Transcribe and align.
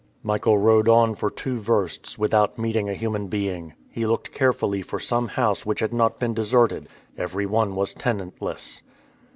Michael 0.23 0.57
rode 0.57 0.89
on 0.89 1.13
for 1.13 1.29
two 1.29 1.59
versts 1.59 2.17
without 2.17 2.57
meeting 2.57 2.89
a 2.89 2.95
human 2.95 3.27
being. 3.27 3.75
He 3.91 4.07
looked 4.07 4.31
carefully 4.31 4.81
for 4.81 4.99
some 4.99 5.27
house 5.27 5.63
which 5.63 5.79
had 5.79 5.93
not 5.93 6.17
been 6.17 6.33
deserted. 6.33 6.89
Every 7.19 7.45
one 7.45 7.75
was 7.75 7.93
tenantless. 7.93 8.81